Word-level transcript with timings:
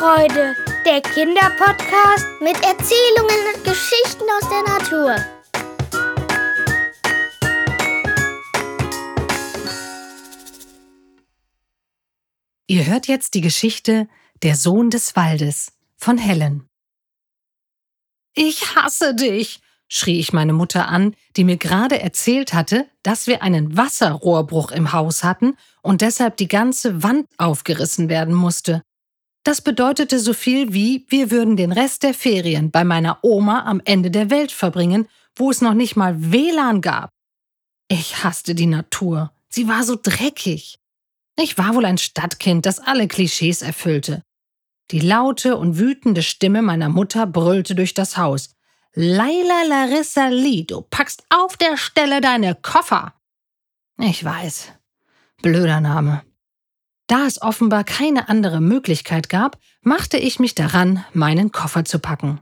Lebensfreude, 0.00 0.56
der 0.86 1.00
Kinderpodcast 1.02 2.26
mit 2.40 2.56
Erzählungen 2.64 3.54
und 3.54 3.64
Geschichten 3.64 4.24
aus 4.38 4.48
der 4.48 4.62
Natur. 4.72 5.16
Ihr 12.66 12.86
hört 12.86 13.08
jetzt 13.08 13.34
die 13.34 13.42
Geschichte 13.42 14.08
Der 14.42 14.56
Sohn 14.56 14.88
des 14.90 15.16
Waldes 15.16 15.72
von 15.96 16.16
Helen. 16.16 16.66
Ich 18.34 18.74
hasse 18.76 19.14
dich, 19.14 19.60
schrie 19.88 20.18
ich 20.18 20.32
meine 20.32 20.54
Mutter 20.54 20.88
an, 20.88 21.14
die 21.36 21.44
mir 21.44 21.58
gerade 21.58 22.00
erzählt 22.00 22.54
hatte, 22.54 22.86
dass 23.02 23.26
wir 23.26 23.42
einen 23.42 23.76
Wasserrohrbruch 23.76 24.70
im 24.70 24.92
Haus 24.92 25.24
hatten 25.24 25.56
und 25.82 26.00
deshalb 26.00 26.38
die 26.38 26.48
ganze 26.48 27.02
Wand 27.02 27.26
aufgerissen 27.36 28.08
werden 28.08 28.34
musste. 28.34 28.82
Das 29.42 29.62
bedeutete 29.62 30.18
so 30.18 30.34
viel 30.34 30.74
wie, 30.74 31.06
wir 31.08 31.30
würden 31.30 31.56
den 31.56 31.72
Rest 31.72 32.02
der 32.02 32.14
Ferien 32.14 32.70
bei 32.70 32.84
meiner 32.84 33.18
Oma 33.22 33.64
am 33.64 33.80
Ende 33.84 34.10
der 34.10 34.30
Welt 34.30 34.52
verbringen, 34.52 35.08
wo 35.34 35.50
es 35.50 35.62
noch 35.62 35.74
nicht 35.74 35.96
mal 35.96 36.32
WLAN 36.32 36.82
gab. 36.82 37.10
Ich 37.88 38.22
hasste 38.22 38.54
die 38.54 38.66
Natur. 38.66 39.32
Sie 39.48 39.66
war 39.66 39.82
so 39.82 39.98
dreckig. 40.00 40.78
Ich 41.36 41.56
war 41.56 41.74
wohl 41.74 41.86
ein 41.86 41.98
Stadtkind, 41.98 42.66
das 42.66 42.78
alle 42.78 43.08
Klischees 43.08 43.62
erfüllte. 43.62 44.22
Die 44.90 45.00
laute 45.00 45.56
und 45.56 45.78
wütende 45.78 46.22
Stimme 46.22 46.62
meiner 46.62 46.88
Mutter 46.88 47.26
brüllte 47.26 47.74
durch 47.74 47.94
das 47.94 48.16
Haus. 48.16 48.54
Laila 48.94 49.62
Larissa 49.68 50.28
Lee, 50.28 50.64
du 50.64 50.82
packst 50.82 51.24
auf 51.30 51.56
der 51.56 51.76
Stelle 51.76 52.20
deine 52.20 52.56
Koffer. 52.56 53.14
Ich 53.98 54.24
weiß. 54.24 54.72
Blöder 55.42 55.80
Name. 55.80 56.22
Da 57.10 57.26
es 57.26 57.42
offenbar 57.42 57.82
keine 57.82 58.28
andere 58.28 58.60
Möglichkeit 58.60 59.28
gab, 59.28 59.58
machte 59.82 60.16
ich 60.16 60.38
mich 60.38 60.54
daran, 60.54 61.04
meinen 61.12 61.50
Koffer 61.50 61.84
zu 61.84 61.98
packen. 61.98 62.38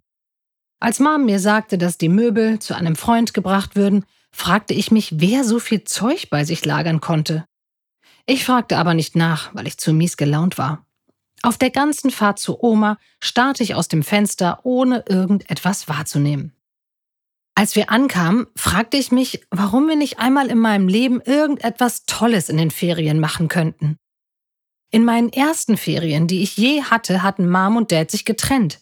Als 0.78 1.00
Mom 1.00 1.24
mir 1.24 1.40
sagte, 1.40 1.78
dass 1.78 1.96
die 1.96 2.10
Möbel 2.10 2.58
zu 2.58 2.76
einem 2.76 2.94
Freund 2.94 3.32
gebracht 3.32 3.76
würden, 3.76 4.04
fragte 4.30 4.74
ich 4.74 4.90
mich, 4.90 5.20
wer 5.20 5.42
so 5.44 5.58
viel 5.58 5.84
Zeug 5.84 6.28
bei 6.28 6.44
sich 6.44 6.66
lagern 6.66 7.00
konnte. 7.00 7.46
Ich 8.26 8.44
fragte 8.44 8.76
aber 8.76 8.92
nicht 8.92 9.16
nach, 9.16 9.54
weil 9.54 9.66
ich 9.66 9.78
zu 9.78 9.94
mies 9.94 10.18
gelaunt 10.18 10.58
war. 10.58 10.84
Auf 11.40 11.56
der 11.56 11.70
ganzen 11.70 12.10
Fahrt 12.10 12.38
zu 12.38 12.62
Oma 12.62 12.98
starrte 13.20 13.62
ich 13.62 13.74
aus 13.74 13.88
dem 13.88 14.02
Fenster, 14.02 14.60
ohne 14.64 15.02
irgendetwas 15.08 15.88
wahrzunehmen. 15.88 16.52
Als 17.54 17.74
wir 17.74 17.90
ankamen, 17.90 18.46
fragte 18.54 18.98
ich 18.98 19.12
mich, 19.12 19.46
warum 19.50 19.88
wir 19.88 19.96
nicht 19.96 20.18
einmal 20.18 20.48
in 20.48 20.58
meinem 20.58 20.88
Leben 20.88 21.22
irgendetwas 21.22 22.04
Tolles 22.04 22.50
in 22.50 22.58
den 22.58 22.70
Ferien 22.70 23.18
machen 23.18 23.48
könnten. 23.48 23.96
In 24.90 25.04
meinen 25.04 25.30
ersten 25.30 25.76
Ferien, 25.76 26.26
die 26.26 26.42
ich 26.42 26.56
je 26.56 26.82
hatte, 26.82 27.22
hatten 27.22 27.48
Mom 27.48 27.76
und 27.76 27.92
Dad 27.92 28.10
sich 28.10 28.24
getrennt. 28.24 28.80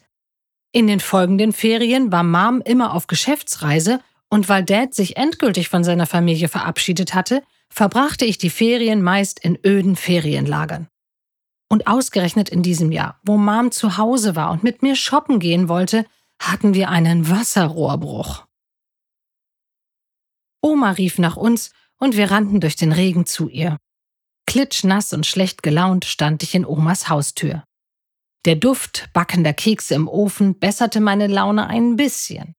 In 0.73 0.87
den 0.87 1.01
folgenden 1.01 1.53
Ferien 1.53 2.13
war 2.13 2.23
Mom 2.23 2.61
immer 2.61 2.95
auf 2.95 3.09
Geschäftsreise 3.09 4.01
und 4.29 4.49
weil 4.49 4.65
Dad 4.65 4.95
sich 4.95 5.17
endgültig 5.17 5.69
von 5.69 5.83
seiner 5.83 6.07
Familie 6.07 6.49
verabschiedet 6.49 7.15
hatte, 7.15 7.43
verbrachte 7.69 8.25
ich 8.25 8.39
die 8.39 8.51
Ferien 8.51 9.03
meist 9.03 9.41
in 9.43 9.59
öden 9.65 9.97
Ferienlagern. 9.97 10.89
Und 11.69 11.89
ausgerechnet 11.89 12.49
in 12.49 12.63
diesem 12.63 12.93
Jahr, 12.93 13.21
wo 13.25 13.37
Mom 13.37 13.73
zu 13.73 13.97
Hause 13.97 14.37
war 14.37 14.53
und 14.53 14.63
mit 14.63 14.83
mir 14.83 14.95
shoppen 14.95 15.41
gehen 15.41 15.69
wollte, 15.69 16.07
hatten 16.41 16.75
wir 16.75 16.91
einen 16.91 17.29
Wasserrohrbruch. 17.29 18.47
Oma 20.63 20.93
rief 20.93 21.19
nach 21.19 21.37
uns 21.37 21.73
und 21.99 22.17
wir 22.17 22.31
rannten 22.31 22.61
durch 22.61 22.77
den 22.77 22.93
Regen 22.93 23.27
zu 23.27 23.49
ihr. 23.49 23.79
Klitschnass 24.47 25.13
und 25.13 25.27
schlecht 25.27 25.63
gelaunt 25.63 26.05
stand 26.05 26.43
ich 26.43 26.55
in 26.55 26.65
Omas 26.65 27.09
Haustür. 27.09 27.65
Der 28.45 28.55
Duft 28.55 29.09
backender 29.13 29.53
Kekse 29.53 29.95
im 29.95 30.09
Ofen 30.09 30.59
besserte 30.59 31.01
meine 31.01 31.27
Laune 31.27 31.67
ein 31.67 31.97
bisschen. 31.97 32.55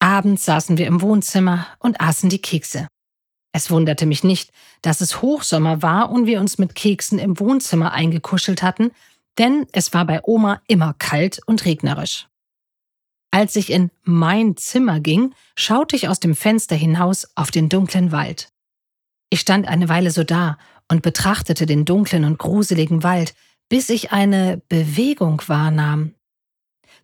Abends 0.00 0.44
saßen 0.44 0.76
wir 0.76 0.86
im 0.86 1.00
Wohnzimmer 1.00 1.66
und 1.78 2.00
aßen 2.00 2.28
die 2.28 2.42
Kekse. 2.42 2.88
Es 3.52 3.70
wunderte 3.70 4.06
mich 4.06 4.24
nicht, 4.24 4.50
dass 4.82 5.00
es 5.00 5.22
Hochsommer 5.22 5.80
war 5.80 6.10
und 6.10 6.26
wir 6.26 6.40
uns 6.40 6.58
mit 6.58 6.74
Keksen 6.74 7.20
im 7.20 7.38
Wohnzimmer 7.38 7.92
eingekuschelt 7.92 8.62
hatten, 8.62 8.90
denn 9.38 9.66
es 9.72 9.94
war 9.94 10.04
bei 10.04 10.20
Oma 10.24 10.60
immer 10.66 10.94
kalt 10.98 11.40
und 11.46 11.64
regnerisch. 11.64 12.26
Als 13.30 13.54
ich 13.54 13.70
in 13.70 13.90
mein 14.02 14.56
Zimmer 14.56 14.98
ging, 14.98 15.34
schaute 15.56 15.94
ich 15.94 16.08
aus 16.08 16.18
dem 16.18 16.34
Fenster 16.34 16.74
hinaus 16.74 17.28
auf 17.36 17.52
den 17.52 17.68
dunklen 17.68 18.10
Wald. 18.10 18.48
Ich 19.30 19.40
stand 19.40 19.66
eine 19.66 19.88
Weile 19.88 20.10
so 20.10 20.24
da 20.24 20.58
und 20.90 21.02
betrachtete 21.02 21.66
den 21.66 21.84
dunklen 21.84 22.24
und 22.24 22.38
gruseligen 22.38 23.02
Wald, 23.02 23.34
bis 23.68 23.88
ich 23.88 24.12
eine 24.12 24.62
Bewegung 24.68 25.42
wahrnahm. 25.46 26.14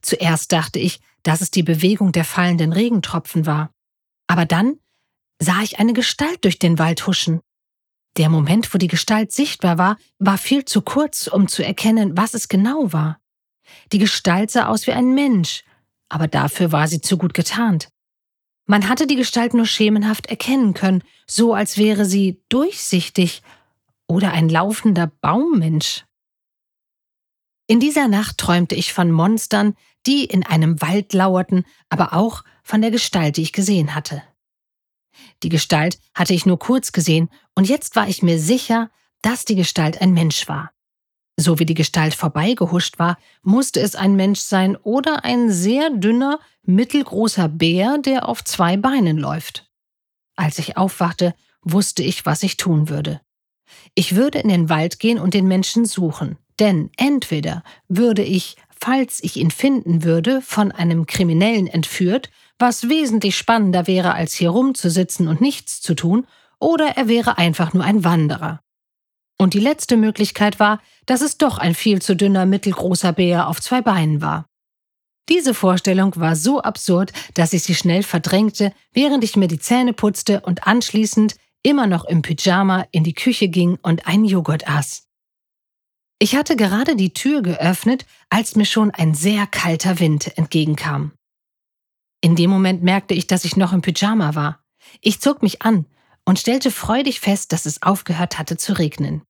Zuerst 0.02 0.52
dachte 0.52 0.78
ich, 0.78 1.00
dass 1.22 1.40
es 1.40 1.50
die 1.50 1.62
Bewegung 1.62 2.12
der 2.12 2.24
fallenden 2.24 2.72
Regentropfen 2.72 3.46
war. 3.46 3.70
Aber 4.26 4.44
dann 4.44 4.78
sah 5.38 5.62
ich 5.62 5.78
eine 5.78 5.92
Gestalt 5.92 6.44
durch 6.44 6.58
den 6.58 6.78
Wald 6.78 7.06
huschen. 7.06 7.40
Der 8.16 8.28
Moment, 8.28 8.72
wo 8.74 8.78
die 8.78 8.88
Gestalt 8.88 9.32
sichtbar 9.32 9.78
war, 9.78 9.96
war 10.18 10.38
viel 10.38 10.64
zu 10.64 10.82
kurz, 10.82 11.26
um 11.26 11.48
zu 11.48 11.64
erkennen, 11.64 12.16
was 12.16 12.34
es 12.34 12.48
genau 12.48 12.92
war. 12.92 13.20
Die 13.92 13.98
Gestalt 13.98 14.50
sah 14.50 14.66
aus 14.66 14.86
wie 14.86 14.92
ein 14.92 15.14
Mensch, 15.14 15.64
aber 16.08 16.26
dafür 16.26 16.72
war 16.72 16.88
sie 16.88 17.00
zu 17.00 17.16
gut 17.18 17.34
getarnt. 17.34 17.88
Man 18.66 18.88
hatte 18.88 19.06
die 19.06 19.16
Gestalt 19.16 19.54
nur 19.54 19.66
schemenhaft 19.66 20.26
erkennen 20.26 20.74
können, 20.74 21.02
so 21.26 21.54
als 21.54 21.76
wäre 21.76 22.04
sie 22.04 22.40
durchsichtig 22.48 23.42
oder 24.10 24.32
ein 24.32 24.48
laufender 24.48 25.06
Baummensch. 25.06 26.04
In 27.68 27.78
dieser 27.78 28.08
Nacht 28.08 28.38
träumte 28.38 28.74
ich 28.74 28.92
von 28.92 29.12
Monstern, 29.12 29.76
die 30.04 30.24
in 30.24 30.44
einem 30.44 30.82
Wald 30.82 31.12
lauerten, 31.12 31.64
aber 31.88 32.12
auch 32.14 32.42
von 32.64 32.82
der 32.82 32.90
Gestalt, 32.90 33.36
die 33.36 33.42
ich 33.42 33.52
gesehen 33.52 33.94
hatte. 33.94 34.24
Die 35.44 35.48
Gestalt 35.48 36.00
hatte 36.12 36.34
ich 36.34 36.44
nur 36.44 36.58
kurz 36.58 36.90
gesehen, 36.90 37.30
und 37.54 37.68
jetzt 37.68 37.94
war 37.94 38.08
ich 38.08 38.20
mir 38.20 38.40
sicher, 38.40 38.90
dass 39.22 39.44
die 39.44 39.54
Gestalt 39.54 40.02
ein 40.02 40.12
Mensch 40.12 40.48
war. 40.48 40.72
So 41.36 41.60
wie 41.60 41.66
die 41.66 41.74
Gestalt 41.74 42.14
vorbeigehuscht 42.14 42.98
war, 42.98 43.16
musste 43.42 43.80
es 43.80 43.94
ein 43.94 44.16
Mensch 44.16 44.40
sein 44.40 44.76
oder 44.76 45.24
ein 45.24 45.50
sehr 45.52 45.90
dünner, 45.90 46.40
mittelgroßer 46.62 47.48
Bär, 47.48 47.98
der 47.98 48.28
auf 48.28 48.42
zwei 48.42 48.76
Beinen 48.76 49.18
läuft. 49.18 49.70
Als 50.34 50.58
ich 50.58 50.76
aufwachte, 50.76 51.32
wusste 51.62 52.02
ich, 52.02 52.26
was 52.26 52.42
ich 52.42 52.56
tun 52.56 52.88
würde. 52.88 53.20
Ich 53.94 54.16
würde 54.16 54.38
in 54.38 54.48
den 54.48 54.68
Wald 54.68 54.98
gehen 54.98 55.18
und 55.18 55.34
den 55.34 55.46
Menschen 55.48 55.84
suchen, 55.84 56.38
denn 56.58 56.90
entweder 56.96 57.62
würde 57.88 58.22
ich, 58.22 58.56
falls 58.80 59.22
ich 59.22 59.36
ihn 59.36 59.50
finden 59.50 60.04
würde, 60.04 60.42
von 60.42 60.72
einem 60.72 61.06
Kriminellen 61.06 61.66
entführt, 61.66 62.30
was 62.58 62.88
wesentlich 62.88 63.36
spannender 63.36 63.86
wäre, 63.86 64.14
als 64.14 64.34
hier 64.34 64.50
rumzusitzen 64.50 65.28
und 65.28 65.40
nichts 65.40 65.80
zu 65.80 65.94
tun, 65.94 66.26
oder 66.58 66.96
er 66.96 67.08
wäre 67.08 67.38
einfach 67.38 67.72
nur 67.72 67.84
ein 67.84 68.04
Wanderer. 68.04 68.60
Und 69.38 69.54
die 69.54 69.60
letzte 69.60 69.96
Möglichkeit 69.96 70.60
war, 70.60 70.82
dass 71.06 71.22
es 71.22 71.38
doch 71.38 71.56
ein 71.56 71.74
viel 71.74 72.02
zu 72.02 72.14
dünner 72.14 72.44
mittelgroßer 72.44 73.14
Bär 73.14 73.48
auf 73.48 73.60
zwei 73.62 73.80
Beinen 73.80 74.20
war. 74.20 74.44
Diese 75.30 75.54
Vorstellung 75.54 76.12
war 76.16 76.36
so 76.36 76.60
absurd, 76.60 77.12
dass 77.34 77.52
ich 77.52 77.62
sie 77.62 77.74
schnell 77.74 78.02
verdrängte, 78.02 78.74
während 78.92 79.24
ich 79.24 79.36
mir 79.36 79.48
die 79.48 79.58
Zähne 79.58 79.94
putzte 79.94 80.40
und 80.40 80.66
anschließend 80.66 81.36
immer 81.62 81.86
noch 81.86 82.04
im 82.04 82.22
Pyjama 82.22 82.86
in 82.90 83.04
die 83.04 83.14
Küche 83.14 83.48
ging 83.48 83.78
und 83.82 84.06
einen 84.06 84.24
Joghurt 84.24 84.68
aß. 84.68 85.06
Ich 86.18 86.36
hatte 86.36 86.56
gerade 86.56 86.96
die 86.96 87.14
Tür 87.14 87.42
geöffnet, 87.42 88.04
als 88.28 88.54
mir 88.54 88.66
schon 88.66 88.90
ein 88.90 89.14
sehr 89.14 89.46
kalter 89.46 90.00
Wind 90.00 90.36
entgegenkam. 90.36 91.12
In 92.20 92.36
dem 92.36 92.50
Moment 92.50 92.82
merkte 92.82 93.14
ich, 93.14 93.26
dass 93.26 93.46
ich 93.46 93.56
noch 93.56 93.72
im 93.72 93.80
Pyjama 93.80 94.34
war. 94.34 94.62
Ich 95.00 95.20
zog 95.20 95.42
mich 95.42 95.62
an 95.62 95.86
und 96.26 96.38
stellte 96.38 96.70
freudig 96.70 97.20
fest, 97.20 97.52
dass 97.52 97.64
es 97.64 97.82
aufgehört 97.82 98.38
hatte 98.38 98.56
zu 98.58 98.74
regnen. 98.74 99.22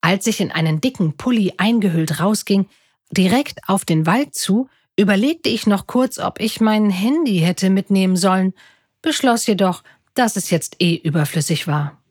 Als 0.00 0.26
ich 0.26 0.40
in 0.40 0.50
einen 0.50 0.80
dicken 0.80 1.16
Pulli 1.18 1.54
eingehüllt 1.58 2.20
rausging, 2.20 2.66
direkt 3.10 3.68
auf 3.68 3.84
den 3.84 4.06
Wald 4.06 4.34
zu, 4.34 4.68
überlegte 4.96 5.50
ich 5.50 5.66
noch 5.66 5.86
kurz, 5.86 6.18
ob 6.18 6.40
ich 6.40 6.60
mein 6.60 6.88
Handy 6.88 7.40
hätte 7.40 7.68
mitnehmen 7.68 8.16
sollen, 8.16 8.54
beschloss 9.02 9.46
jedoch, 9.46 9.82
dass 10.14 10.36
es 10.36 10.50
jetzt 10.50 10.76
eh 10.80 10.96
überflüssig 10.96 11.66
war. 11.66 12.02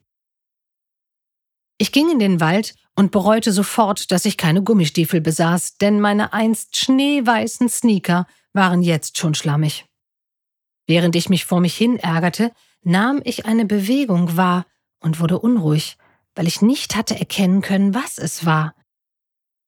Ich 1.78 1.92
ging 1.92 2.10
in 2.12 2.20
den 2.20 2.42
Wald 2.42 2.76
und 2.96 3.12
bereute 3.12 3.54
sofort, 3.54 4.12
dass 4.12 4.26
ich 4.26 4.38
keine 4.38 4.62
Gummistiefel 4.62 5.22
besaß, 5.22 5.78
denn 5.78 6.02
meine 6.02 6.34
einst 6.34 6.76
schneeweißen 6.76 7.70
Sneaker 7.70 8.28
waren 8.52 8.82
jetzt 8.82 9.18
schon 9.18 9.34
schlammig. 9.36 9.86
Während 10.88 11.16
ich 11.16 11.30
mich 11.30 11.46
vor 11.46 11.62
mich 11.62 11.78
hin 11.78 11.98
ärgerte, 11.98 12.52
nahm 12.82 13.22
ich 13.24 13.46
eine 13.46 13.66
Bewegung 13.66 14.36
wahr 14.36 14.66
und 15.00 15.20
wurde 15.20 15.40
unruhig, 15.40 15.98
weil 16.36 16.48
ich 16.48 16.62
nicht 16.62 16.96
hatte 16.96 17.18
erkennen 17.18 17.62
können, 17.62 17.94
was 17.94 18.18
es 18.18 18.46
war. 18.46 18.76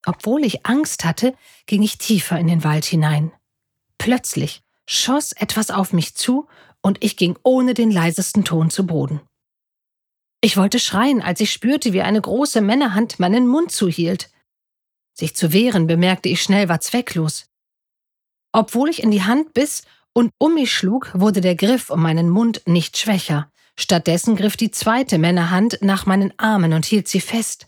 Obwohl 0.05 0.43
ich 0.43 0.65
Angst 0.65 1.05
hatte, 1.05 1.35
ging 1.67 1.83
ich 1.83 1.97
tiefer 1.97 2.39
in 2.39 2.47
den 2.47 2.63
Wald 2.63 2.85
hinein. 2.85 3.31
Plötzlich 3.97 4.63
schoss 4.87 5.31
etwas 5.31 5.69
auf 5.69 5.93
mich 5.93 6.15
zu 6.15 6.47
und 6.81 7.03
ich 7.03 7.17
ging 7.17 7.37
ohne 7.43 7.73
den 7.73 7.91
leisesten 7.91 8.43
Ton 8.43 8.69
zu 8.69 8.85
Boden. 8.85 9.21
Ich 10.41 10.57
wollte 10.57 10.79
schreien, 10.79 11.21
als 11.21 11.39
ich 11.39 11.51
spürte, 11.51 11.93
wie 11.93 12.01
eine 12.01 12.19
große 12.19 12.61
Männerhand 12.61 13.19
meinen 13.19 13.47
Mund 13.47 13.71
zuhielt. 13.71 14.29
Sich 15.13 15.35
zu 15.35 15.53
wehren, 15.53 15.85
bemerkte 15.85 16.29
ich 16.29 16.41
schnell, 16.41 16.67
war 16.67 16.81
zwecklos. 16.81 17.45
Obwohl 18.51 18.89
ich 18.89 19.03
in 19.03 19.11
die 19.11 19.23
Hand 19.23 19.53
biss 19.53 19.83
und 20.13 20.31
um 20.39 20.55
mich 20.55 20.73
schlug, 20.73 21.11
wurde 21.13 21.41
der 21.41 21.55
Griff 21.55 21.89
um 21.89 22.01
meinen 22.01 22.29
Mund 22.29 22.63
nicht 22.65 22.97
schwächer. 22.97 23.51
Stattdessen 23.77 24.35
griff 24.35 24.57
die 24.57 24.71
zweite 24.71 25.17
Männerhand 25.17 25.77
nach 25.81 26.05
meinen 26.05 26.33
Armen 26.37 26.73
und 26.73 26.85
hielt 26.85 27.07
sie 27.07 27.21
fest. 27.21 27.67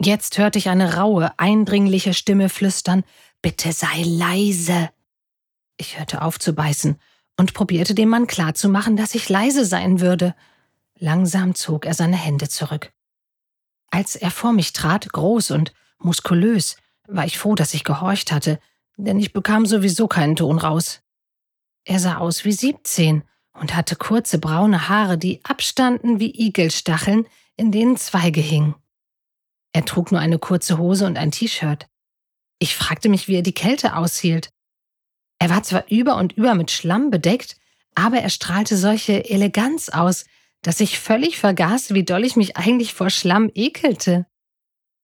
Jetzt 0.00 0.38
hörte 0.38 0.58
ich 0.58 0.68
eine 0.68 0.96
raue, 0.96 1.38
eindringliche 1.38 2.14
Stimme 2.14 2.48
flüstern, 2.48 3.04
Bitte 3.42 3.72
sei 3.72 4.02
leise. 4.04 4.88
Ich 5.76 5.98
hörte 5.98 6.22
auf 6.22 6.38
zu 6.38 6.54
beißen 6.54 6.98
und 7.36 7.54
probierte 7.54 7.94
dem 7.94 8.08
Mann 8.08 8.26
klarzumachen, 8.26 8.96
dass 8.96 9.14
ich 9.14 9.28
leise 9.28 9.64
sein 9.64 10.00
würde. 10.00 10.34
Langsam 10.98 11.54
zog 11.54 11.86
er 11.86 11.94
seine 11.94 12.16
Hände 12.16 12.48
zurück. 12.48 12.92
Als 13.90 14.16
er 14.16 14.30
vor 14.30 14.52
mich 14.52 14.72
trat, 14.72 15.12
groß 15.12 15.50
und 15.52 15.72
muskulös, 15.98 16.76
war 17.06 17.26
ich 17.26 17.38
froh, 17.38 17.54
dass 17.54 17.74
ich 17.74 17.84
gehorcht 17.84 18.32
hatte, 18.32 18.58
denn 18.96 19.18
ich 19.18 19.32
bekam 19.32 19.66
sowieso 19.66 20.08
keinen 20.08 20.36
Ton 20.36 20.58
raus. 20.58 21.00
Er 21.84 21.98
sah 21.98 22.16
aus 22.18 22.44
wie 22.44 22.52
siebzehn 22.52 23.24
und 23.52 23.76
hatte 23.76 23.96
kurze 23.96 24.38
braune 24.38 24.88
Haare, 24.88 25.18
die 25.18 25.44
abstanden 25.44 26.18
wie 26.18 26.32
Igelstacheln, 26.34 27.26
in 27.56 27.70
denen 27.72 27.96
Zweige 27.96 28.40
hingen. 28.40 28.74
Er 29.72 29.84
trug 29.84 30.12
nur 30.12 30.20
eine 30.20 30.38
kurze 30.38 30.78
Hose 30.78 31.06
und 31.06 31.18
ein 31.18 31.30
T-Shirt. 31.30 31.86
Ich 32.58 32.76
fragte 32.76 33.08
mich, 33.08 33.28
wie 33.28 33.36
er 33.36 33.42
die 33.42 33.54
Kälte 33.54 33.96
aushielt. 33.96 34.50
Er 35.38 35.50
war 35.50 35.62
zwar 35.62 35.84
über 35.90 36.16
und 36.16 36.32
über 36.32 36.54
mit 36.54 36.70
Schlamm 36.70 37.10
bedeckt, 37.10 37.56
aber 37.94 38.18
er 38.18 38.30
strahlte 38.30 38.76
solche 38.76 39.28
Eleganz 39.28 39.88
aus, 39.88 40.24
dass 40.62 40.80
ich 40.80 40.98
völlig 40.98 41.38
vergaß, 41.38 41.94
wie 41.94 42.04
doll 42.04 42.24
ich 42.24 42.36
mich 42.36 42.56
eigentlich 42.56 42.94
vor 42.94 43.10
Schlamm 43.10 43.50
ekelte. 43.54 44.26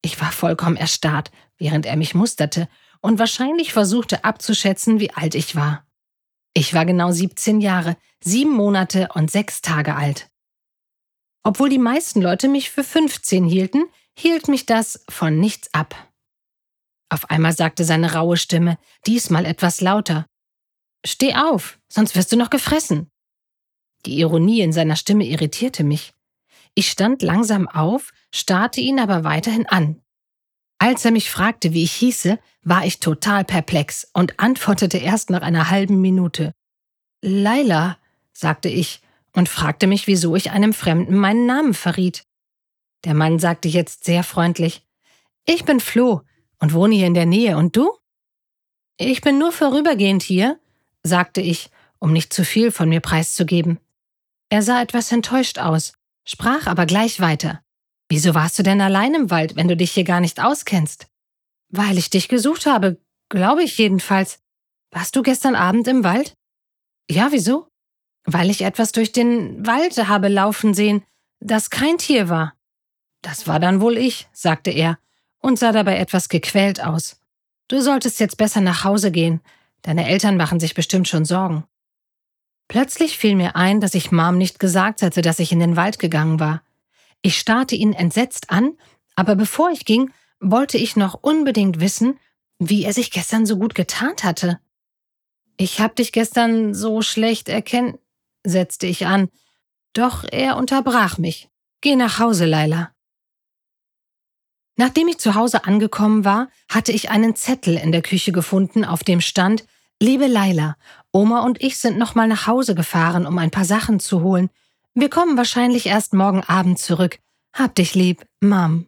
Ich 0.03 0.21
war 0.21 0.33
vollkommen 0.33 0.77
erstarrt, 0.77 1.31
während 1.59 1.87
er 1.87 1.97
mich 1.97 2.15
musterte 2.15 2.69
und 3.01 3.19
wahrscheinlich 3.19 3.73
versuchte 3.73 4.25
abzuschätzen, 4.25 5.01
wie 5.01 5.13
alt 5.13 5.35
ich 5.35 5.57
war. 5.57 5.87
Ich 6.55 6.75
war 6.75 6.87
genau 6.87 7.13
17 7.13 7.61
Jahre, 7.61 7.97
sieben 8.23 8.53
Monate 8.53 9.09
und 9.15 9.31
sechs 9.31 9.61
Tage 9.61 9.95
alt. 9.95 10.31
Obwohl 11.43 11.69
die 11.69 11.79
meisten 11.79 12.21
Leute 12.21 12.49
mich 12.49 12.71
für 12.71 12.85
15 12.85 13.45
hielten, 13.45 13.85
hielt 14.15 14.49
mich 14.49 14.67
das 14.67 15.05
von 15.09 15.39
nichts 15.39 15.73
ab. 15.73 15.95
Auf 17.11 17.29
einmal 17.29 17.53
sagte 17.53 17.85
seine 17.85 18.15
raue 18.15 18.37
Stimme, 18.37 18.79
diesmal 19.07 19.45
etwas 19.45 19.81
lauter. 19.81 20.27
Steh 21.05 21.35
auf, 21.35 21.79
sonst 21.89 22.15
wirst 22.15 22.33
du 22.33 22.37
noch 22.37 22.51
gefressen. 22.51 23.11
Die 24.07 24.19
Ironie 24.21 24.61
in 24.61 24.73
seiner 24.73 24.97
Stimme 24.97 25.27
irritierte 25.27 25.85
mich. 25.85 26.15
Ich 26.75 26.91
stand 26.91 27.23
langsam 27.23 27.69
auf, 27.69 28.13
starrte 28.33 28.81
ihn 28.81 29.01
aber 29.01 29.25
weiterhin 29.25 29.67
an. 29.67 30.01
Als 30.79 31.05
er 31.05 31.11
mich 31.11 31.31
fragte, 31.31 31.75
wie 31.75 31.83
ich 31.83 31.93
hieße, 31.93 32.39
war 32.63 32.87
ich 32.87 33.01
total 33.01 33.45
perplex 33.45 34.09
und 34.15 34.39
antwortete 34.39 34.99
erst 34.99 35.29
nach 35.31 35.43
einer 35.43 35.69
halben 35.69 36.01
Minute. 36.01 36.53
Laila, 37.23 37.99
sagte 38.33 38.69
ich 38.69 39.03
und 39.35 39.49
fragte 39.49 39.87
mich, 39.87 40.07
wieso 40.07 40.37
ich 40.37 40.53
einem 40.53 40.73
Fremden 40.73 41.17
meinen 41.17 41.45
Namen 41.45 41.75
verriet. 41.75 42.25
Der 43.05 43.15
Mann 43.15 43.39
sagte 43.39 43.69
jetzt 43.69 44.05
sehr 44.05 44.23
freundlich, 44.23 44.87
ich 45.45 45.65
bin 45.65 45.81
Flo 45.81 46.23
und 46.61 46.75
wohne 46.75 46.95
hier 46.95 47.07
in 47.07 47.15
der 47.15 47.27
Nähe, 47.27 47.57
und 47.57 47.77
du? 47.77 47.91
Ich 48.97 49.23
bin 49.23 49.39
nur 49.39 49.51
vorübergehend 49.51 50.23
hier, 50.23 50.61
sagte 51.03 51.41
ich, 51.41 51.71
um 51.99 52.13
nicht 52.13 52.33
zu 52.33 52.45
viel 52.45 52.71
von 52.71 52.89
mir 52.89 53.01
preiszugeben. 53.01 53.81
Er 54.51 54.63
sah 54.63 54.83
etwas 54.83 55.11
enttäuscht 55.11 55.59
aus, 55.59 55.95
sprach 56.25 56.67
aber 56.67 56.87
gleich 56.87 57.21
weiter. 57.21 57.63
Wieso 58.09 58.35
warst 58.35 58.59
du 58.59 58.63
denn 58.63 58.81
allein 58.81 59.15
im 59.15 59.31
Wald, 59.31 59.57
wenn 59.57 59.69
du 59.69 59.77
dich 59.77 59.93
hier 59.93 60.05
gar 60.05 60.21
nicht 60.21 60.41
auskennst? 60.43 61.07
Weil 61.71 61.97
ich 61.97 62.11
dich 62.11 62.29
gesucht 62.29 62.67
habe, 62.67 63.01
glaube 63.29 63.63
ich 63.63 63.79
jedenfalls. 63.79 64.41
Warst 64.91 65.15
du 65.15 65.23
gestern 65.23 65.55
Abend 65.55 65.87
im 65.89 66.03
Wald? 66.03 66.35
Ja, 67.09 67.29
wieso? 67.31 67.69
Weil 68.25 68.51
ich 68.51 68.63
etwas 68.63 68.93
durch 68.93 69.13
den 69.13 69.65
Wald 69.67 69.97
habe 70.09 70.29
laufen 70.29 70.75
sehen, 70.75 71.05
das 71.39 71.71
kein 71.71 71.97
Tier 71.97 72.29
war. 72.29 72.55
Das 73.23 73.47
war 73.47 73.61
dann 73.61 73.81
wohl 73.81 73.97
ich, 73.97 74.29
sagte 74.33 74.71
er 74.71 74.99
und 75.41 75.59
sah 75.59 75.73
dabei 75.73 75.99
etwas 75.99 76.29
gequält 76.29 76.83
aus. 76.83 77.21
Du 77.69 77.81
solltest 77.81 78.21
jetzt 78.21 78.37
besser 78.37 78.61
nach 78.61 78.85
Hause 78.85 79.11
gehen. 79.11 79.41
Deine 79.83 80.09
Eltern 80.09 80.37
machen 80.37 80.61
sich 80.61 80.75
bestimmt 80.75 81.09
schon 81.09 81.25
Sorgen. 81.25 81.65
Plötzlich 82.69 83.19
fiel 83.19 83.35
mir 83.35 83.57
ein, 83.57 83.81
dass 83.81 83.95
ich 83.95 84.13
Mom 84.13 84.39
nicht 84.39 84.59
gesagt 84.61 85.03
hatte, 85.03 85.23
dass 85.23 85.39
ich 85.39 85.51
in 85.51 85.59
den 85.59 85.77
Wald 85.77 85.99
gegangen 85.99 86.39
war. 86.39 86.63
Ich 87.23 87.39
starrte 87.39 87.75
ihn 87.75 87.93
entsetzt 87.93 88.51
an, 88.51 88.73
aber 89.17 89.35
bevor 89.35 89.71
ich 89.71 89.85
ging, 89.85 90.13
wollte 90.41 90.79
ich 90.79 90.97
noch 90.97 91.15
unbedingt 91.15 91.81
wissen, 91.81 92.19
wie 92.59 92.85
er 92.85 92.93
sich 92.93 93.11
gestern 93.11 93.47
so 93.47 93.59
gut 93.59 93.75
getarnt 93.75 94.25
hatte. 94.25 94.61
Ich 95.57 95.81
hab 95.81 95.97
dich 95.97 96.13
gestern 96.13 96.75
so 96.75 97.03
schlecht 97.03 97.49
erkennen, 97.49 97.99
setzte 98.45 98.87
ich 98.87 99.07
an, 99.07 99.29
doch 99.93 100.25
er 100.31 100.57
unterbrach 100.57 101.19
mich. 101.19 101.49
Geh 101.81 101.97
nach 101.97 102.19
Hause, 102.19 102.47
Leila. 102.47 102.93
Nachdem 104.81 105.09
ich 105.09 105.19
zu 105.19 105.35
Hause 105.35 105.67
angekommen 105.67 106.25
war, 106.25 106.49
hatte 106.71 106.91
ich 106.91 107.11
einen 107.11 107.37
Zettel 107.37 107.77
in 107.77 107.93
der 107.93 108.01
Küche 108.01 108.33
gefunden, 108.33 108.83
auf 108.83 109.05
dem 109.05 109.21
stand 109.21 109.67
Liebe 110.03 110.27
Laila, 110.27 110.79
Oma 111.13 111.41
und 111.41 111.61
ich 111.61 111.77
sind 111.77 111.99
nochmal 111.99 112.29
nach 112.29 112.47
Hause 112.47 112.75
gefahren, 112.75 113.27
um 113.27 113.37
ein 113.37 113.51
paar 113.51 113.67
Sachen 113.67 114.01
zu 114.01 114.23
holen. 114.23 114.49
Wir 114.95 115.11
kommen 115.11 115.37
wahrscheinlich 115.37 115.85
erst 115.85 116.15
morgen 116.15 116.43
Abend 116.45 116.79
zurück. 116.79 117.19
Hab 117.53 117.75
dich 117.75 117.95
lieb, 117.95 118.25
Mom. 118.41 118.87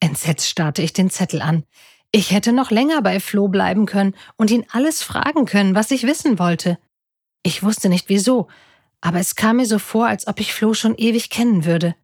Entsetzt 0.00 0.48
starrte 0.48 0.80
ich 0.80 0.94
den 0.94 1.10
Zettel 1.10 1.42
an. 1.42 1.64
Ich 2.10 2.30
hätte 2.30 2.54
noch 2.54 2.70
länger 2.70 3.02
bei 3.02 3.20
Flo 3.20 3.48
bleiben 3.48 3.84
können 3.84 4.14
und 4.36 4.50
ihn 4.50 4.64
alles 4.70 5.02
fragen 5.02 5.44
können, 5.44 5.74
was 5.74 5.90
ich 5.90 6.04
wissen 6.04 6.38
wollte. 6.38 6.78
Ich 7.42 7.62
wusste 7.62 7.90
nicht 7.90 8.08
wieso, 8.08 8.48
aber 9.02 9.18
es 9.18 9.34
kam 9.34 9.56
mir 9.56 9.66
so 9.66 9.78
vor, 9.78 10.06
als 10.06 10.26
ob 10.26 10.40
ich 10.40 10.54
Flo 10.54 10.72
schon 10.72 10.96
ewig 10.96 11.28
kennen 11.28 11.66
würde. 11.66 11.94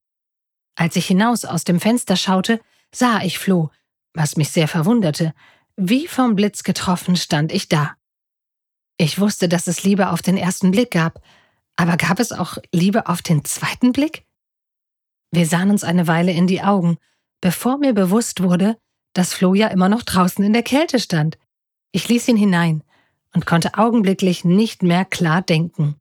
Als 0.75 0.97
ich 0.97 1.07
hinaus 1.07 1.47
aus 1.47 1.65
dem 1.65 1.81
Fenster 1.81 2.17
schaute, 2.17 2.61
sah 2.95 3.23
ich 3.23 3.39
Flo, 3.39 3.71
was 4.15 4.37
mich 4.37 4.51
sehr 4.51 4.69
verwunderte. 4.69 5.35
Wie 5.77 6.07
vom 6.07 6.35
Blitz 6.37 6.63
getroffen 6.63 7.17
stand 7.17 7.53
ich 7.53 7.69
da. 7.69 7.95
Ich 8.97 9.19
wusste, 9.19 9.49
dass 9.49 9.67
es 9.67 9.83
Liebe 9.83 10.11
auf 10.11 10.21
den 10.21 10.37
ersten 10.37 10.71
Blick 10.71 10.91
gab, 10.91 11.23
aber 11.77 11.97
gab 11.97 12.21
es 12.21 12.33
auch 12.33 12.59
Liebe 12.73 13.07
auf 13.07 13.23
den 13.23 13.45
zweiten 13.45 13.93
Blick? 13.93 14.27
Wir 15.31 15.47
sahen 15.47 15.71
uns 15.71 15.85
eine 15.85 16.07
Weile 16.07 16.33
in 16.33 16.47
die 16.47 16.61
Augen, 16.63 16.99
bevor 17.41 17.79
mir 17.79 17.95
bewusst 17.95 18.43
wurde, 18.43 18.77
dass 19.15 19.33
Flo 19.33 19.55
ja 19.55 19.69
immer 19.69 19.89
noch 19.89 20.03
draußen 20.03 20.45
in 20.45 20.53
der 20.53 20.63
Kälte 20.63 20.99
stand. 20.99 21.39
Ich 21.93 22.09
ließ 22.09 22.29
ihn 22.29 22.37
hinein 22.37 22.83
und 23.33 23.47
konnte 23.47 23.79
augenblicklich 23.79 24.45
nicht 24.45 24.83
mehr 24.83 25.05
klar 25.05 25.41
denken. 25.43 25.97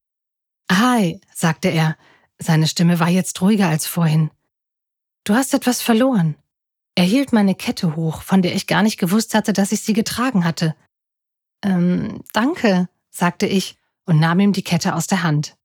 Hi, 0.71 1.21
sagte 1.33 1.69
er. 1.69 1.95
Seine 2.37 2.67
Stimme 2.67 2.99
war 2.99 3.09
jetzt 3.09 3.41
ruhiger 3.41 3.67
als 3.67 3.85
vorhin. 3.85 4.31
Du 5.23 5.33
hast 5.35 5.53
etwas 5.53 5.81
verloren. 5.81 6.35
Er 6.99 7.05
hielt 7.05 7.31
meine 7.31 7.55
Kette 7.55 7.95
hoch, 7.95 8.23
von 8.23 8.41
der 8.41 8.53
ich 8.53 8.67
gar 8.67 8.83
nicht 8.83 8.99
gewusst 8.99 9.33
hatte, 9.33 9.53
dass 9.53 9.71
ich 9.71 9.79
sie 9.79 9.93
getragen 9.93 10.43
hatte. 10.43 10.75
Ähm, 11.63 12.25
danke, 12.33 12.89
sagte 13.09 13.45
ich 13.45 13.77
und 14.05 14.19
nahm 14.19 14.41
ihm 14.41 14.51
die 14.51 14.65
Kette 14.65 14.93
aus 14.93 15.07
der 15.07 15.23
Hand. 15.23 15.55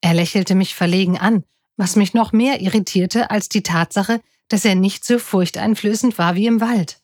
Er 0.00 0.14
lächelte 0.14 0.56
mich 0.56 0.74
verlegen 0.74 1.16
an, 1.16 1.44
was 1.76 1.94
mich 1.94 2.12
noch 2.12 2.32
mehr 2.32 2.60
irritierte 2.60 3.30
als 3.30 3.48
die 3.48 3.62
Tatsache, 3.62 4.20
dass 4.48 4.64
er 4.64 4.74
nicht 4.74 5.04
so 5.04 5.20
furchteinflößend 5.20 6.18
war 6.18 6.34
wie 6.34 6.46
im 6.46 6.60
Wald. 6.60 7.00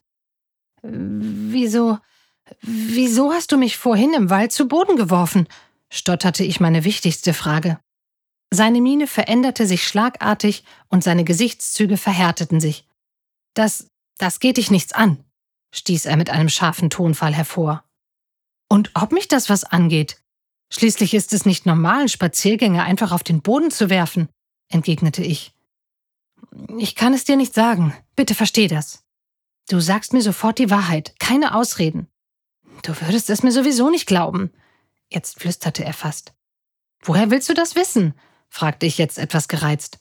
Wieso, 0.83 1.99
wieso 2.63 3.33
hast 3.33 3.53
du 3.53 3.57
mich 3.57 3.77
vorhin 3.77 4.15
im 4.15 4.31
Wald 4.31 4.51
zu 4.51 4.67
Boden 4.67 4.97
geworfen? 4.97 5.47
stotterte 5.91 6.43
ich 6.43 6.59
meine 6.59 6.83
wichtigste 6.83 7.35
Frage. 7.35 7.79
Seine 8.53 8.81
Miene 8.81 9.07
veränderte 9.07 9.65
sich 9.65 9.87
schlagartig 9.87 10.65
und 10.89 11.05
seine 11.05 11.23
Gesichtszüge 11.23 11.99
verhärteten 11.99 12.59
sich. 12.59 12.90
Das, 13.55 13.89
das 14.19 14.41
geht 14.41 14.57
dich 14.57 14.71
nichts 14.71 14.93
an, 14.93 15.25
stieß 15.75 16.07
er 16.07 16.17
mit 16.17 16.31
einem 16.31 16.49
scharfen 16.49 16.91
Tonfall 16.91 17.35
hervor. 17.35 17.85
Und 18.69 18.91
ob 18.95 19.13
mich 19.13 19.29
das 19.29 19.49
was 19.49 19.65
angeht? 19.65 20.23
Schließlich 20.73 21.15
ist 21.15 21.33
es 21.33 21.47
nicht 21.47 21.67
normal, 21.67 22.09
Spaziergänger 22.09 22.85
einfach 22.85 23.11
auf 23.13 23.25
den 23.25 23.43
Boden 23.43 23.71
zu 23.71 23.91
werfen, 23.91 24.29
entgegnete 24.69 25.23
ich. 25.23 25.55
Ich 26.79 26.95
kann 26.95 27.13
es 27.13 27.25
dir 27.25 27.37
nicht 27.37 27.55
sagen. 27.55 27.95
Bitte 28.15 28.35
versteh 28.35 28.69
das. 28.69 29.05
Du 29.69 29.81
sagst 29.81 30.13
mir 30.13 30.23
sofort 30.23 30.59
die 30.59 30.71
Wahrheit, 30.71 31.15
keine 31.19 31.55
Ausreden. 31.55 32.09
Du 32.83 32.99
würdest 33.01 33.31
es 33.31 33.43
mir 33.43 33.53
sowieso 33.53 33.91
nicht 33.91 34.07
glauben. 34.07 34.53
Jetzt 35.09 35.41
flüsterte 35.41 35.85
er 35.85 35.93
fast. 35.93 36.33
Woher 37.03 37.31
willst 37.31 37.49
du 37.49 37.55
das 37.55 37.75
wissen? 37.75 38.15
fragte 38.49 38.87
ich 38.87 38.99
jetzt 38.99 39.19
etwas 39.19 39.49
gereizt. 39.49 40.01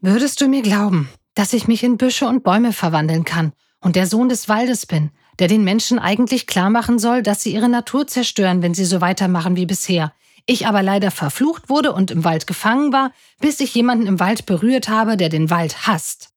Würdest 0.00 0.40
du 0.40 0.48
mir 0.48 0.62
glauben, 0.62 1.08
dass 1.34 1.52
ich 1.52 1.68
mich 1.68 1.82
in 1.82 1.96
Büsche 1.96 2.26
und 2.26 2.42
Bäume 2.42 2.72
verwandeln 2.72 3.24
kann 3.24 3.52
und 3.80 3.96
der 3.96 4.06
Sohn 4.06 4.28
des 4.28 4.48
Waldes 4.48 4.86
bin, 4.86 5.10
der 5.38 5.48
den 5.48 5.64
Menschen 5.64 5.98
eigentlich 5.98 6.46
klar 6.46 6.70
machen 6.70 6.98
soll, 6.98 7.22
dass 7.22 7.42
sie 7.42 7.54
ihre 7.54 7.68
Natur 7.68 8.06
zerstören, 8.06 8.62
wenn 8.62 8.74
sie 8.74 8.84
so 8.84 9.00
weitermachen 9.00 9.56
wie 9.56 9.66
bisher. 9.66 10.12
Ich 10.46 10.66
aber 10.66 10.82
leider 10.82 11.10
verflucht 11.10 11.68
wurde 11.68 11.92
und 11.92 12.10
im 12.10 12.24
Wald 12.24 12.46
gefangen 12.46 12.92
war, 12.92 13.12
bis 13.40 13.60
ich 13.60 13.74
jemanden 13.74 14.06
im 14.06 14.20
Wald 14.20 14.46
berührt 14.46 14.88
habe, 14.88 15.16
der 15.16 15.28
den 15.28 15.50
Wald 15.50 15.86
hasst. 15.86 16.30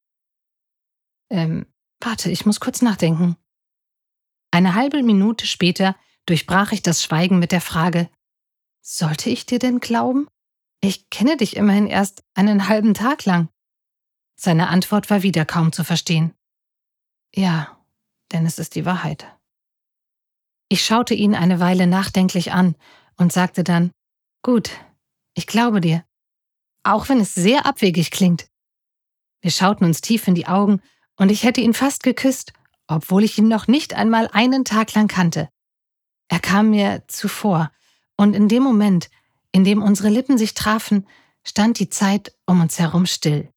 Ähm, 1.30 1.66
Warte, 2.00 2.30
ich 2.30 2.46
muss 2.46 2.60
kurz 2.60 2.82
nachdenken. 2.82 3.36
Eine 4.52 4.76
halbe 4.76 5.02
Minute 5.02 5.48
später 5.48 5.96
durchbrach 6.26 6.72
ich 6.72 6.82
das 6.82 7.04
Schweigen 7.04 7.40
mit 7.40 7.52
der 7.52 7.62
Frage, 7.62 8.10
sollte 8.82 9.30
ich 9.30 9.46
dir 9.46 9.60
denn 9.60 9.80
glauben? 9.80 10.28
Ich 10.82 11.10
kenne 11.10 11.38
dich 11.38 11.56
immerhin 11.56 11.88
erst 11.88 12.24
einen 12.36 12.68
halben 12.68 12.94
Tag 12.94 13.26
lang. 13.26 13.50
Seine 14.36 14.70
Antwort 14.70 15.10
war 15.10 15.24
wieder 15.24 15.46
kaum 15.46 15.72
zu 15.72 15.84
verstehen. 15.84 16.34
Ja, 17.34 17.78
denn 18.32 18.46
es 18.46 18.60
ist 18.60 18.76
die 18.76 18.86
Wahrheit. 18.86 19.28
Ich 20.70 20.84
schaute 20.84 21.14
ihn 21.14 21.36
eine 21.36 21.60
Weile 21.60 21.88
nachdenklich 21.88 22.52
an 22.52 22.76
und 23.18 23.32
sagte 23.32 23.64
dann, 23.64 23.92
Gut, 24.42 24.72
ich 25.34 25.48
glaube 25.48 25.82
dir, 25.82 26.04
auch 26.84 27.10
wenn 27.10 27.20
es 27.20 27.34
sehr 27.34 27.66
abwegig 27.66 28.12
klingt. 28.12 28.48
Wir 29.42 29.52
schauten 29.52 29.86
uns 29.86 30.02
tief 30.02 30.28
in 30.28 30.36
die 30.36 30.48
Augen 30.48 30.82
und 31.18 31.30
ich 31.30 31.44
hätte 31.44 31.62
ihn 31.62 31.74
fast 31.74 32.04
geküsst, 32.04 32.54
obwohl 32.88 33.24
ich 33.24 33.38
ihn 33.38 33.48
noch 33.48 33.68
nicht 33.68 33.94
einmal 33.94 34.30
einen 34.32 34.66
Tag 34.66 34.94
lang 34.94 35.08
kannte. 35.08 35.50
Er 36.28 36.40
kam 36.40 36.72
mir 36.72 37.04
zuvor, 37.08 37.72
und 38.18 38.34
in 38.34 38.48
dem 38.48 38.64
Moment, 38.64 39.10
in 39.52 39.64
dem 39.64 39.82
unsere 39.82 40.10
Lippen 40.10 40.38
sich 40.38 40.54
trafen, 40.54 41.08
stand 41.44 41.80
die 41.80 41.90
Zeit 41.90 42.36
um 42.46 42.62
uns 42.62 42.80
herum 42.80 43.06
still. 43.06 43.52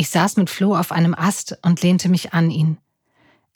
Ich 0.00 0.10
saß 0.10 0.36
mit 0.36 0.48
Flo 0.48 0.76
auf 0.76 0.92
einem 0.92 1.12
Ast 1.12 1.58
und 1.62 1.82
lehnte 1.82 2.08
mich 2.08 2.32
an 2.32 2.52
ihn. 2.52 2.78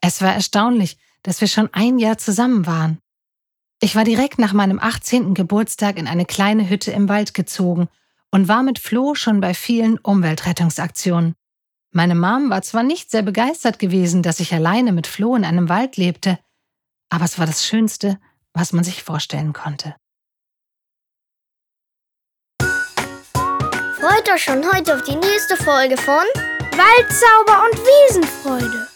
Es 0.01 0.21
war 0.23 0.35
erstaunlich, 0.35 0.99
dass 1.23 1.41
wir 1.41 1.47
schon 1.47 1.69
ein 1.73 2.01
Jahr 2.01 2.19
zusammen 2.19 2.67
waren. 2.67 2.99
Ich 3.81 3.95
war 3.95 4.03
direkt 4.03 4.41
nach 4.41 4.53
meinem 4.53 4.81
18. 4.81 5.35
Geburtstag 5.35 5.99
in 5.99 6.09
eine 6.09 6.25
kleine 6.25 6.69
Hütte 6.69 6.91
im 6.91 7.09
Wald 7.09 7.33
gezogen 7.33 7.89
und 8.33 8.49
war 8.49 8.65
mit 8.65 8.81
Flo 8.81 9.15
schon 9.15 9.41
bei 9.41 9.55
vielen 9.55 9.99
Umweltrettungsaktionen. 9.99 11.37
Meine 11.93 12.17
Mom 12.17 12.51
war 12.51 12.63
zwar 12.63 12.83
nicht 12.83 13.13
sehr 13.13 13.23
begeistert 13.23 13.79
gewesen, 13.79 14.25
dass 14.25 14.41
ich 14.41 14.53
alleine 14.53 14.91
mit 14.91 15.07
Flo 15.07 15.37
in 15.37 15.45
einem 15.45 15.69
Wald 15.69 15.97
lebte, 15.97 16.41
aber 17.09 17.25
es 17.25 17.39
war 17.39 17.47
das 17.47 17.65
Schönste, 17.65 18.19
was 18.53 18.73
man 18.73 18.83
sich 18.83 19.05
vorstellen 19.05 19.53
konnte. 19.53 19.95
Freut 24.03 24.29
euch 24.35 24.43
schon 24.43 24.65
heute 24.75 24.97
auf 24.97 25.03
die 25.05 25.15
nächste 25.15 25.57
Folge 25.57 25.97
von 25.97 26.25
Waldzauber 26.73 27.67
und 27.71 27.79
Wiesenfreude. 27.79 28.89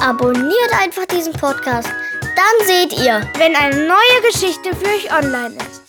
Abonniert 0.00 0.72
einfach 0.80 1.04
diesen 1.04 1.34
Podcast, 1.34 1.90
dann 2.22 2.66
seht 2.66 2.98
ihr, 2.98 3.20
wenn 3.36 3.54
eine 3.54 3.86
neue 3.86 4.32
Geschichte 4.32 4.74
für 4.74 4.86
euch 4.86 5.12
online 5.12 5.54
ist. 5.56 5.82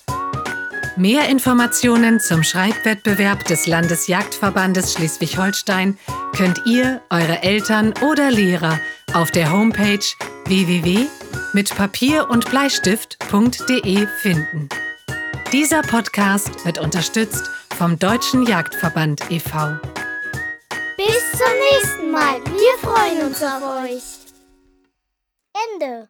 Mehr 0.97 1.29
Informationen 1.29 2.19
zum 2.19 2.43
Schreibwettbewerb 2.43 3.45
des 3.45 3.65
Landesjagdverbandes 3.65 4.91
Schleswig-Holstein 4.91 5.97
könnt 6.35 6.65
ihr, 6.65 7.01
eure 7.09 7.43
Eltern 7.43 7.93
oder 8.01 8.29
Lehrer 8.29 8.77
auf 9.13 9.31
der 9.31 9.53
Homepage 9.53 10.03
www.mitpapier 10.47 12.29
und 12.29 12.49
Bleistift.de 12.49 14.07
finden. 14.19 14.67
Dieser 15.53 15.81
Podcast 15.81 16.65
wird 16.65 16.79
unterstützt 16.79 17.49
vom 17.75 17.99
Deutschen 17.99 18.45
Jagdverband 18.45 19.29
e.V. 19.29 19.77
Bis 20.97 21.31
zum 21.31 21.53
nächsten 21.71 22.11
Mal. 22.11 22.41
Wir 22.45 22.77
freuen 22.79 23.27
uns 23.27 23.43
auf 23.43 23.83
euch. 23.83 24.03
Ende. 25.73 26.09